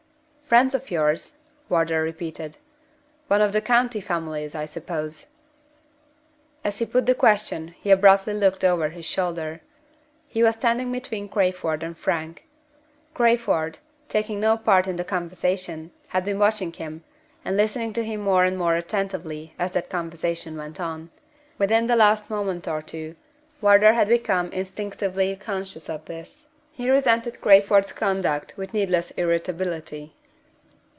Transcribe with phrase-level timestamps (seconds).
[0.51, 1.37] "Friends of yours?"
[1.69, 2.57] Wardour repeated.
[3.29, 5.27] "One of the county families, I suppose?"
[6.61, 9.61] As he put the question, he abruptly looked over his shoulder.
[10.27, 12.45] He was standing between Crayford and Frank.
[13.13, 13.79] Crayford,
[14.09, 17.05] taking no part in the conversation, had been watching him,
[17.45, 21.11] and listening to him more and more attentively as that conversation went on.
[21.59, 23.15] Within the last moment or two
[23.61, 26.49] Wardour had become instinctively conscious of this.
[26.73, 30.13] He resented Crayford's conduct with needless irritability.